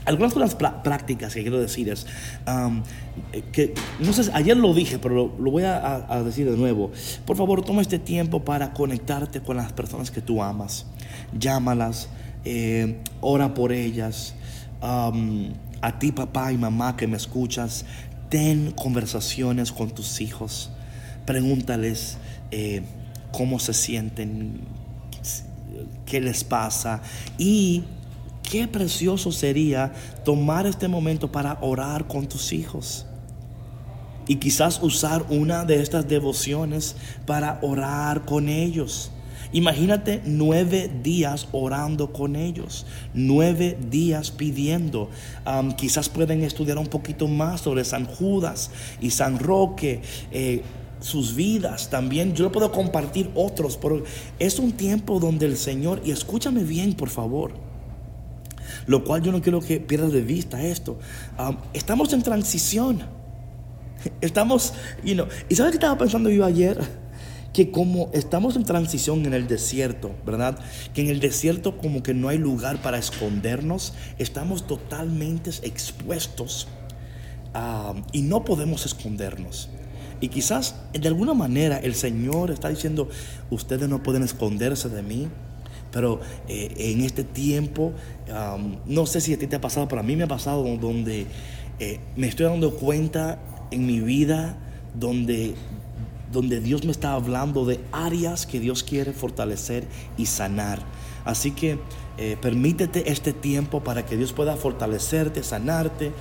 Algunas 0.05 0.33
cosas 0.33 0.57
prá- 0.57 0.81
prácticas 0.81 1.33
que 1.33 1.41
quiero 1.41 1.59
decir 1.59 1.89
es 1.89 2.05
que, 3.51 3.73
no 3.99 4.13
sé, 4.13 4.29
ayer 4.33 4.57
lo 4.57 4.73
dije, 4.73 4.99
pero 4.99 5.33
lo, 5.37 5.51
voy 5.51 5.63
a, 5.63 6.21
decir 6.25 6.49
de 6.49 6.57
nuevo. 6.57 6.91
Por 7.25 7.37
favor, 7.37 7.63
toma 7.63 7.81
este 7.81 7.99
tiempo 7.99 8.43
para 8.43 8.73
conectarte 8.73 9.41
con 9.41 9.57
las 9.57 9.71
personas 9.71 10.11
que 10.11 10.21
tú 10.21 10.43
amas. 10.43 10.85
Llámalas, 11.37 12.09
eh, 12.45 12.99
ora 13.21 13.53
por 13.53 13.71
ellas. 13.71 14.35
A 14.81 15.99
ti, 15.99 16.11
papá 16.11 16.51
y 16.51 16.57
mamá 16.57 16.97
que 16.97 17.07
me 17.07 17.17
escuchas, 17.17 17.85
ten 18.29 18.71
conversaciones 18.71 19.71
con 19.71 19.91
tus 19.91 20.19
hijos. 20.21 20.71
Pregúntales 21.25 22.17
eh, 22.51 22.83
cómo 23.31 23.59
se 23.59 23.73
sienten, 23.73 24.61
qué 26.05 26.21
les 26.21 26.43
pasa 26.43 27.01
y 27.37 27.83
qué 28.43 28.67
precioso 28.67 29.31
sería 29.31 29.93
tomar 30.23 30.67
este 30.67 30.87
momento 30.87 31.31
para 31.31 31.57
orar 31.61 32.07
con 32.07 32.27
tus 32.27 32.53
hijos. 32.53 33.07
Y 34.27 34.35
quizás 34.35 34.81
usar 34.83 35.25
una 35.29 35.65
de 35.65 35.81
estas 35.81 36.07
devociones 36.07 36.95
para 37.25 37.59
orar 37.61 38.25
con 38.25 38.47
ellos. 38.47 39.11
Imagínate 39.51 40.21
nueve 40.25 40.89
días 41.03 41.47
orando 41.51 42.11
con 42.11 42.35
ellos, 42.35 42.85
nueve 43.13 43.77
días 43.89 44.31
pidiendo. 44.31 45.09
Quizás 45.77 46.09
pueden 46.09 46.41
estudiar 46.43 46.77
un 46.77 46.87
poquito 46.87 47.27
más 47.27 47.61
sobre 47.61 47.83
San 47.85 48.05
Judas 48.05 48.71
y 49.01 49.09
San 49.09 49.39
Roque. 49.39 50.01
eh, 50.31 50.63
sus 51.03 51.35
vidas 51.35 51.89
también. 51.89 52.33
Yo 52.33 52.45
le 52.45 52.49
puedo 52.49 52.71
compartir 52.71 53.29
otros, 53.35 53.77
pero 53.77 54.03
es 54.39 54.57
un 54.57 54.71
tiempo 54.71 55.19
donde 55.19 55.45
el 55.45 55.57
Señor, 55.57 56.01
y 56.05 56.11
escúchame 56.11 56.63
bien, 56.63 56.93
por 56.93 57.09
favor, 57.09 57.51
lo 58.85 59.03
cual 59.03 59.21
yo 59.21 59.31
no 59.31 59.41
quiero 59.41 59.61
que 59.61 59.79
pierdas 59.79 60.11
de 60.11 60.21
vista 60.21 60.61
esto. 60.61 60.97
Am, 61.37 61.57
estamos 61.73 62.13
en 62.13 62.23
transición. 62.23 63.03
Estamos, 64.21 64.73
you 65.03 65.13
know, 65.13 65.27
y 65.47 65.55
sabes 65.55 65.71
qué 65.71 65.77
estaba 65.77 65.97
pensando 65.97 66.29
yo 66.29 66.43
ayer, 66.43 66.77
que 67.53 67.71
como 67.71 68.09
estamos 68.13 68.55
en 68.55 68.65
transición 68.65 69.25
en 69.25 69.33
el 69.33 69.47
desierto, 69.47 70.11
¿verdad? 70.25 70.59
Que 70.93 71.01
en 71.01 71.09
el 71.09 71.19
desierto 71.19 71.77
como 71.77 72.03
que 72.03 72.13
no 72.13 72.27
hay 72.27 72.37
lugar 72.37 72.81
para 72.81 72.97
escondernos, 72.97 73.93
estamos 74.17 74.67
totalmente 74.67 75.51
expuestos 75.61 76.67
y 78.11 78.23
no 78.23 78.43
podemos 78.43 78.85
escondernos. 78.85 79.69
Y 80.19 80.29
quizás 80.29 80.75
de 80.93 81.07
alguna 81.07 81.33
manera 81.33 81.77
el 81.77 81.95
Señor 81.95 82.49
está 82.49 82.69
diciendo, 82.69 83.07
ustedes 83.51 83.87
no 83.87 84.01
pueden 84.01 84.23
esconderse 84.23 84.89
de 84.89 85.03
mí, 85.03 85.27
pero 85.93 86.19
eh, 86.49 86.73
en 86.75 87.01
este 87.01 87.23
tiempo, 87.23 87.93
no 88.85 89.05
sé 89.05 89.21
si 89.21 89.33
a 89.33 89.39
ti 89.39 89.47
te 89.47 89.55
ha 89.55 89.61
pasado, 89.61 89.87
pero 89.87 90.01
a 90.01 90.03
mí 90.03 90.15
me 90.15 90.23
ha 90.23 90.27
pasado 90.27 90.63
donde 90.77 91.27
eh, 91.79 91.99
me 92.17 92.27
estoy 92.27 92.47
dando 92.47 92.75
cuenta 92.75 93.39
en 93.71 93.85
mi 93.85 94.01
vida 94.01 94.57
donde, 94.95 95.53
donde 96.31 96.59
Dios 96.59 96.83
me 96.83 96.91
está 96.91 97.13
hablando 97.13 97.63
de 97.65 97.79
áreas 97.91 98.47
que 98.47 98.59
Dios 98.59 98.83
quiere 98.83 99.13
fortalecer 99.13 99.87
y 100.17 100.25
sanar. 100.25 100.79
Así 101.25 101.51
que 101.51 101.79
eh, 102.17 102.37
permítete 102.41 103.11
este 103.11 103.31
tiempo 103.31 103.83
para 103.83 104.05
que 104.05 104.17
Dios 104.17 104.33
pueda 104.33 104.57
fortalecerte, 104.57 105.43
sanarte 105.43 106.11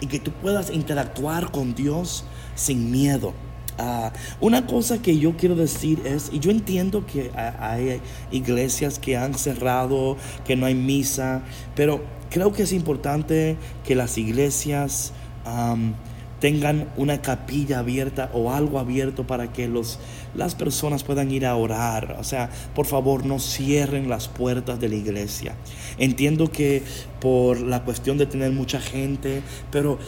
y 0.00 0.06
que 0.06 0.18
tú 0.18 0.30
puedas 0.30 0.70
interactuar 0.70 1.50
con 1.50 1.74
Dios 1.74 2.24
sin 2.54 2.90
miedo. 2.90 3.34
Ah, 3.78 4.10
una 4.40 4.66
cosa 4.66 5.02
que 5.02 5.18
yo 5.18 5.36
quiero 5.36 5.54
decir 5.54 6.00
es, 6.06 6.30
y 6.32 6.38
yo 6.40 6.50
entiendo 6.50 7.04
que 7.04 7.30
ha- 7.36 7.72
hay 7.72 8.00
iglesias 8.30 8.98
que 8.98 9.16
han 9.18 9.34
cerrado, 9.34 10.16
que 10.46 10.56
no 10.56 10.64
hay 10.66 10.74
misa, 10.74 11.42
pero 11.74 12.02
creo 12.30 12.52
que 12.52 12.62
es 12.62 12.72
importante 12.72 13.56
que 13.84 13.94
las 13.94 14.16
iglesias 14.16 15.12
tengan 16.40 16.88
una 16.96 17.22
capilla 17.22 17.78
abierta 17.78 18.30
o 18.34 18.52
algo 18.52 18.78
abierto 18.78 19.26
para 19.26 19.52
que 19.54 19.68
los, 19.68 19.98
las 20.34 20.54
personas 20.54 21.02
puedan 21.02 21.30
ir 21.30 21.46
a 21.46 21.56
orar. 21.56 22.16
O 22.20 22.24
sea, 22.24 22.50
por 22.74 22.84
favor, 22.86 23.24
no 23.24 23.38
cierren 23.38 24.08
las 24.10 24.28
puertas 24.28 24.78
de 24.78 24.88
la 24.90 24.96
iglesia. 24.96 25.54
Entiendo 25.98 26.50
que 26.52 26.82
por 27.20 27.60
la 27.60 27.84
cuestión 27.84 28.18
de 28.18 28.26
tener 28.26 28.52
mucha 28.52 28.80
gente, 28.80 29.42
pero 29.70 29.98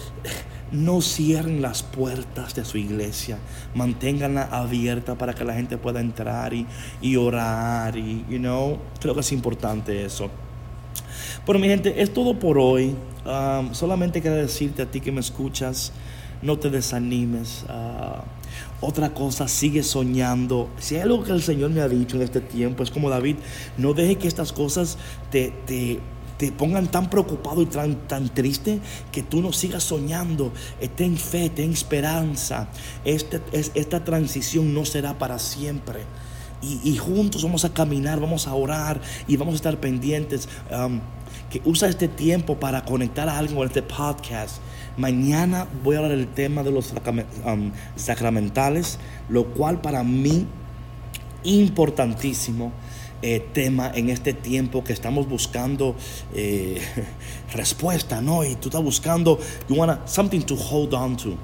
no 0.73 1.01
cierren 1.01 1.63
las 1.63 1.83
puertas 1.83 2.55
de 2.55 2.65
su 2.65 2.79
iglesia, 2.79 3.39
manténganla 3.75 4.45
abierta 4.45 5.17
para 5.17 5.35
que 5.35 5.45
la 5.45 5.55
gente 5.55 5.79
pueda 5.79 6.01
entrar 6.01 6.55
y, 6.55 6.67
y 7.01 7.17
orar 7.17 7.97
y, 7.97 8.25
you 8.29 8.39
know, 8.39 8.79
creo 9.01 9.15
que 9.15 9.21
es 9.21 9.33
importante 9.33 10.05
eso. 10.05 10.31
Bueno, 11.47 11.61
mi 11.61 11.69
gente, 11.69 12.03
es 12.03 12.13
todo 12.13 12.39
por 12.39 12.59
hoy. 12.59 12.95
Um, 13.25 13.75
solamente 13.75 14.21
quiero 14.21 14.37
decirte 14.37 14.83
a 14.83 14.87
ti 14.91 15.01
que 15.01 15.13
me 15.13 15.21
escuchas, 15.21 15.93
no 16.43 16.59
te 16.59 16.71
desanimes. 16.71 17.65
Ah, 17.69 18.25
otra 18.81 19.13
cosa, 19.13 19.49
sigue 19.49 19.83
soñando. 19.83 20.69
Si 20.79 20.97
hay 20.97 21.03
algo 21.03 21.25
que 21.25 21.33
el 21.33 21.43
Señor 21.43 21.71
me 21.71 21.81
ha 21.81 21.89
dicho 21.89 22.17
en 22.17 22.23
este 22.23 22.41
tiempo, 22.41 22.83
es 22.83 22.91
como 22.91 23.11
David, 23.11 23.37
no 23.77 23.93
deje 23.95 24.17
que 24.17 24.29
estas 24.29 24.53
cosas 24.53 24.99
te, 25.31 25.53
te 26.39 26.53
pongan 26.53 26.87
tan 26.87 27.11
preocupado 27.11 27.61
y 27.61 27.67
tan, 27.67 27.97
tan 28.07 28.29
triste 28.29 28.79
que 29.13 29.23
tú 29.23 29.43
no 29.43 29.53
sigas 29.53 29.83
soñando. 29.83 30.53
Ten 30.97 31.17
fe, 31.19 31.51
ten 31.51 31.73
esperanza. 31.73 32.69
Este, 33.05 33.43
es, 33.53 33.73
esta 33.75 34.05
transición 34.05 34.73
no 34.73 34.85
será 34.85 35.19
para 35.19 35.39
siempre. 35.39 36.01
Y, 36.63 36.81
y 36.89 36.97
juntos 36.97 37.43
vamos 37.43 37.65
a 37.65 37.75
caminar, 37.75 38.21
vamos 38.21 38.47
a 38.47 38.55
orar 38.55 39.01
y 39.27 39.37
vamos 39.37 39.55
a 39.55 39.57
estar 39.57 39.79
pendientes. 39.79 40.49
Um, 40.71 41.01
que 41.51 41.63
usa 41.65 41.89
este 41.89 42.09
tiempo 42.09 42.61
para 42.61 42.85
conectar 42.85 43.29
a 43.29 43.39
alguien 43.39 43.57
con 43.57 43.67
este 43.67 43.83
podcast. 43.83 44.59
Mañana 44.97 45.67
voy 45.83 45.97
a 45.97 45.99
hablar 45.99 46.17
del 46.17 46.29
tema 46.29 46.63
de 46.63 46.71
los 46.71 46.93
um, 47.45 47.73
sacramentales, 47.97 48.99
lo 49.29 49.47
cual 49.47 49.81
para 49.81 50.03
mí 50.05 50.47
importantísimo 51.45 52.73
eh, 53.21 53.47
tema 53.53 53.91
en 53.93 54.11
este 54.11 54.33
tiempo 54.33 54.85
que 54.85 54.93
estamos 54.93 55.29
buscando 55.29 55.97
eh, 56.35 56.81
respuesta, 57.53 58.21
¿no? 58.21 58.45
Y 58.45 58.55
tú 58.55 58.69
estás 58.69 58.83
buscando, 58.83 59.39
you 59.69 59.75
want 59.75 60.07
something 60.07 60.41
to 60.43 60.55
hold 60.55 60.95
on 60.95 61.17
to. 61.17 61.35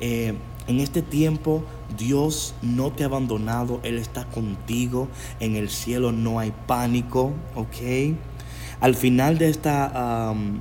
Eh, 0.00 0.34
en 0.66 0.80
este 0.80 1.00
tiempo 1.02 1.62
Dios 1.96 2.54
no 2.60 2.92
te 2.92 3.04
ha 3.04 3.06
abandonado, 3.06 3.80
Él 3.84 3.98
está 3.98 4.26
contigo, 4.26 5.08
en 5.40 5.56
el 5.56 5.70
cielo 5.70 6.12
no 6.12 6.38
hay 6.38 6.52
pánico, 6.66 7.32
¿ok? 7.54 8.16
Al 8.80 8.94
final 8.94 9.38
de, 9.38 9.48
esta, 9.48 10.30
um, 10.30 10.58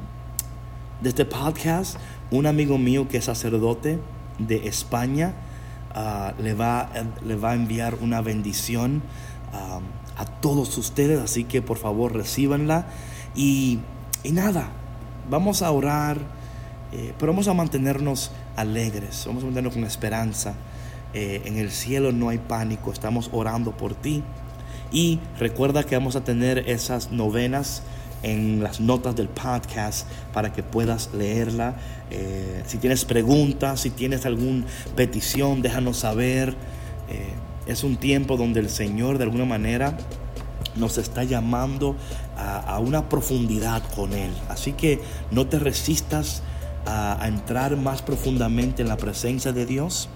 de 1.02 1.10
este 1.10 1.26
podcast, 1.26 1.98
un 2.32 2.46
amigo 2.46 2.78
mío 2.78 3.08
que 3.10 3.18
es 3.18 3.26
sacerdote 3.26 4.00
de 4.40 4.68
España 4.68 5.34
uh, 5.94 6.42
le, 6.42 6.54
va, 6.54 6.90
le 7.26 7.36
va 7.36 7.52
a 7.52 7.56
enviar 7.56 7.96
una 8.02 8.22
bendición 8.22 9.04
um, 9.54 9.84
a 10.18 10.26
todos 10.26 10.78
ustedes, 10.78 11.20
así 11.20 11.44
que 11.44 11.62
por 11.62 11.78
favor 11.78 12.14
recibanla. 12.14 12.88
Y, 13.36 13.80
y 14.24 14.32
nada, 14.32 14.70
vamos 15.30 15.62
a 15.62 15.72
orar, 15.72 16.18
eh, 16.92 17.14
pero 17.18 17.32
vamos 17.32 17.48
a 17.48 17.54
mantenernos 17.54 18.32
alegres, 18.56 19.24
vamos 19.26 19.44
a 19.44 19.46
mantenernos 19.48 19.74
con 19.74 19.84
esperanza. 19.84 20.54
Eh, 21.14 21.44
en 21.46 21.58
el 21.58 21.72
cielo 21.72 22.12
no 22.12 22.30
hay 22.30 22.40
pánico, 22.40 22.92
estamos 22.92 23.30
orando 23.34 23.72
por 23.72 23.96
ti. 23.96 24.24
Y 24.92 25.20
recuerda 25.40 25.84
que 25.84 25.96
vamos 25.96 26.16
a 26.16 26.24
tener 26.24 26.70
esas 26.70 27.12
novenas 27.12 27.82
en 28.22 28.64
las 28.64 28.80
notas 28.80 29.16
del 29.16 29.28
podcast 29.28 30.08
para 30.34 30.54
que 30.54 30.62
puedas 30.64 31.10
leerla. 31.14 31.76
Eh, 32.12 32.64
si 32.68 32.78
tienes 32.78 33.06
preguntas, 33.06 33.82
si 33.82 33.90
tienes 33.90 34.26
alguna 34.26 34.66
petición, 34.96 35.62
déjanos 35.62 35.98
saber. 35.98 36.56
Es 37.66 37.84
un 37.84 37.98
tiempo 37.98 38.38
donde 38.38 38.60
el 38.60 38.70
Señor 38.70 39.18
de 39.18 39.26
alguna 39.26 39.46
manera 39.46 39.98
nos 40.76 40.98
está 40.98 41.24
llamando 41.24 41.96
a, 42.38 42.80
una 42.80 43.10
profundidad 43.10 43.84
con 43.96 44.14
Él. 44.14 44.32
Así 44.50 44.74
que 44.74 45.02
no 45.32 45.48
te 45.48 45.60
resistas 45.60 46.42
a, 46.86 47.20
entrar 47.28 47.78
más 47.78 48.02
profundamente 48.02 48.82
en 48.82 48.88
la 48.88 48.98
presencia 48.98 49.52
de 49.52 49.66
Dios. 49.66 50.10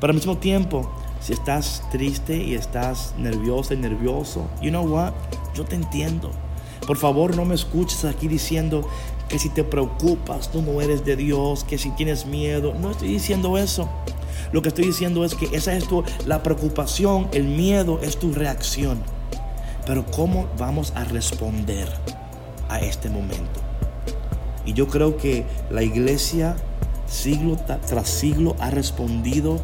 Pero 0.00 0.10
al 0.10 0.16
mismo 0.16 0.38
tiempo, 0.38 0.90
si 1.20 1.32
estás 1.32 1.82
triste 1.90 2.36
y 2.36 2.54
estás 2.54 3.14
nerviosa 3.16 3.74
y 3.74 3.78
nervioso, 3.78 4.48
you 4.60 4.70
know 4.70 4.84
what? 4.84 5.12
Yo 5.54 5.64
te 5.64 5.76
entiendo. 5.76 6.30
Por 6.86 6.98
favor, 6.98 7.34
no 7.34 7.46
me 7.46 7.54
escuches 7.54 8.04
aquí 8.04 8.28
diciendo 8.28 8.86
que 9.28 9.38
si 9.38 9.48
te 9.48 9.64
preocupas, 9.64 10.50
tú 10.50 10.60
no 10.60 10.82
eres 10.82 11.04
de 11.04 11.16
Dios, 11.16 11.64
que 11.64 11.78
si 11.78 11.90
tienes 11.90 12.26
miedo. 12.26 12.74
No 12.78 12.90
estoy 12.90 13.08
diciendo 13.08 13.56
eso. 13.56 13.88
Lo 14.52 14.62
que 14.62 14.68
estoy 14.68 14.86
diciendo 14.86 15.24
es 15.24 15.34
que 15.34 15.46
esa 15.56 15.74
es 15.74 15.86
tu, 15.88 16.04
la 16.26 16.42
preocupación, 16.42 17.28
el 17.32 17.44
miedo 17.44 18.00
es 18.02 18.18
tu 18.18 18.32
reacción. 18.32 19.02
Pero 19.86 20.06
¿cómo 20.06 20.46
vamos 20.58 20.92
a 20.94 21.04
responder 21.04 21.88
a 22.68 22.80
este 22.80 23.10
momento? 23.10 23.60
Y 24.64 24.72
yo 24.72 24.88
creo 24.88 25.16
que 25.16 25.44
la 25.70 25.82
iglesia 25.82 26.56
siglo 27.06 27.56
tras 27.56 28.08
siglo 28.08 28.56
ha 28.60 28.70
respondido 28.70 29.60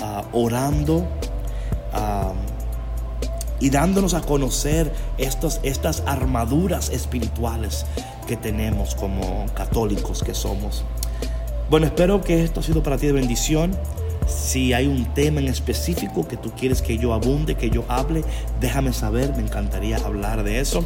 ah, 0.00 0.24
orando 0.32 1.06
ah, 1.92 2.32
y 3.60 3.70
dándonos 3.70 4.14
a 4.14 4.20
conocer 4.20 4.92
estos, 5.18 5.60
estas 5.62 6.02
armaduras 6.06 6.90
espirituales 6.90 7.86
que 8.26 8.36
tenemos 8.36 8.94
como 8.94 9.46
católicos 9.54 10.22
que 10.22 10.34
somos. 10.34 10.84
Bueno, 11.70 11.86
espero 11.86 12.20
que 12.20 12.44
esto 12.44 12.60
ha 12.60 12.62
sido 12.62 12.82
para 12.82 12.98
ti 12.98 13.06
de 13.06 13.12
bendición. 13.12 13.72
Si 14.26 14.72
hay 14.72 14.86
un 14.86 15.12
tema 15.14 15.40
en 15.40 15.48
específico 15.48 16.26
que 16.26 16.36
tú 16.36 16.52
quieres 16.52 16.82
que 16.82 16.98
yo 16.98 17.12
abunde, 17.12 17.56
que 17.56 17.70
yo 17.70 17.84
hable, 17.88 18.24
déjame 18.60 18.92
saber, 18.92 19.34
me 19.36 19.42
encantaría 19.42 19.96
hablar 19.98 20.42
de 20.44 20.60
eso. 20.60 20.84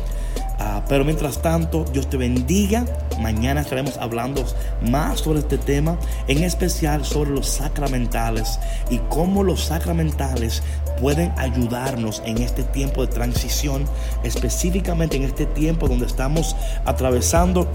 Ah, 0.60 0.84
pero 0.88 1.04
mientras 1.04 1.40
tanto, 1.40 1.84
Dios 1.92 2.10
te 2.10 2.16
bendiga. 2.16 2.84
Mañana 3.20 3.60
estaremos 3.60 3.96
hablando 3.98 4.44
más 4.82 5.20
sobre 5.20 5.40
este 5.40 5.56
tema, 5.56 5.98
en 6.26 6.42
especial 6.42 7.04
sobre 7.04 7.30
los 7.30 7.46
sacramentales 7.46 8.58
y 8.90 8.98
cómo 9.08 9.44
los 9.44 9.64
sacramentales 9.64 10.62
pueden 11.00 11.32
ayudarnos 11.36 12.22
en 12.24 12.38
este 12.38 12.64
tiempo 12.64 13.06
de 13.06 13.12
transición, 13.12 13.84
específicamente 14.24 15.16
en 15.16 15.24
este 15.24 15.46
tiempo 15.46 15.88
donde 15.88 16.06
estamos 16.06 16.56
atravesando 16.84 17.70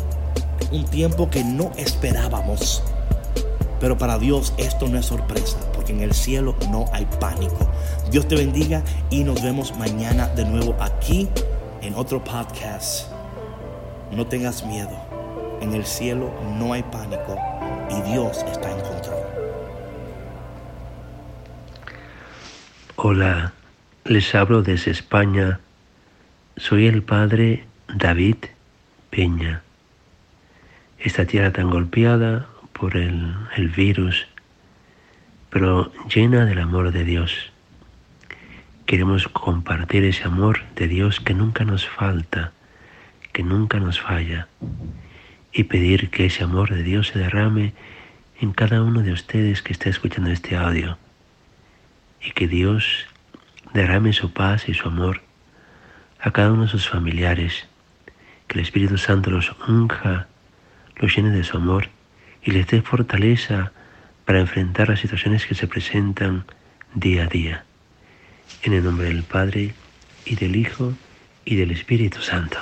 un 0.71 0.85
tiempo 0.85 1.29
que 1.29 1.43
no 1.43 1.71
esperábamos. 1.77 2.83
Pero 3.83 3.97
para 3.97 4.17
Dios 4.17 4.53
esto 4.55 4.87
no 4.87 4.97
es 4.97 5.07
sorpresa, 5.07 5.57
porque 5.73 5.91
en 5.91 5.99
el 5.99 6.13
cielo 6.13 6.55
no 6.71 6.85
hay 6.93 7.05
pánico. 7.19 7.69
Dios 8.09 8.25
te 8.29 8.35
bendiga 8.35 8.81
y 9.09 9.25
nos 9.25 9.43
vemos 9.43 9.77
mañana 9.77 10.29
de 10.29 10.45
nuevo 10.45 10.73
aquí 10.79 11.27
en 11.81 11.93
otro 11.95 12.23
podcast. 12.23 13.11
No 14.09 14.25
tengas 14.25 14.65
miedo. 14.65 14.97
En 15.59 15.73
el 15.73 15.83
cielo 15.83 16.33
no 16.57 16.71
hay 16.71 16.81
pánico 16.83 17.37
y 17.89 18.09
Dios 18.09 18.37
está 18.49 18.71
en 18.71 18.79
control. 18.79 19.23
Hola, 22.95 23.51
les 24.05 24.33
hablo 24.33 24.61
desde 24.61 24.91
España. 24.91 25.59
Soy 26.55 26.87
el 26.87 27.03
padre 27.03 27.65
David 27.93 28.37
Peña. 29.09 29.61
Esta 30.99 31.25
tierra 31.25 31.51
tan 31.51 31.69
golpeada 31.69 32.47
por 32.83 32.97
el, 32.97 33.33
el 33.55 33.69
virus, 33.69 34.27
pero 35.49 35.89
llena 36.13 36.43
del 36.43 36.59
amor 36.59 36.91
de 36.91 37.05
Dios. 37.05 37.53
Queremos 38.85 39.29
compartir 39.29 40.03
ese 40.03 40.25
amor 40.25 40.63
de 40.75 40.89
Dios 40.89 41.21
que 41.21 41.33
nunca 41.33 41.63
nos 41.63 41.87
falta, 41.87 42.51
que 43.31 43.41
nunca 43.41 43.79
nos 43.79 44.01
falla, 44.01 44.49
y 45.53 45.63
pedir 45.63 46.09
que 46.09 46.25
ese 46.25 46.43
amor 46.43 46.73
de 46.73 46.83
Dios 46.83 47.07
se 47.07 47.19
derrame 47.19 47.73
en 48.41 48.51
cada 48.51 48.83
uno 48.83 49.01
de 49.01 49.13
ustedes 49.13 49.61
que 49.61 49.71
está 49.71 49.87
escuchando 49.87 50.29
este 50.29 50.57
audio, 50.57 50.97
y 52.21 52.31
que 52.31 52.49
Dios 52.49 53.05
derrame 53.73 54.11
su 54.11 54.33
paz 54.33 54.67
y 54.67 54.73
su 54.73 54.89
amor 54.89 55.21
a 56.19 56.31
cada 56.31 56.51
uno 56.51 56.63
de 56.63 56.67
sus 56.67 56.89
familiares, 56.89 57.65
que 58.49 58.55
el 58.59 58.65
Espíritu 58.65 58.97
Santo 58.97 59.31
los 59.31 59.55
unja, 59.69 60.27
los 60.97 61.15
llene 61.15 61.29
de 61.29 61.45
su 61.45 61.55
amor 61.55 61.87
y 62.43 62.51
les 62.51 62.67
dé 62.67 62.81
fortaleza 62.81 63.71
para 64.25 64.39
enfrentar 64.39 64.89
las 64.89 64.99
situaciones 64.99 65.45
que 65.45 65.55
se 65.55 65.67
presentan 65.67 66.45
día 66.93 67.23
a 67.23 67.27
día. 67.27 67.65
En 68.61 68.73
el 68.73 68.83
nombre 68.83 69.07
del 69.07 69.23
Padre, 69.23 69.73
y 70.25 70.35
del 70.35 70.55
Hijo, 70.55 70.93
y 71.45 71.55
del 71.55 71.71
Espíritu 71.71 72.21
Santo. 72.21 72.57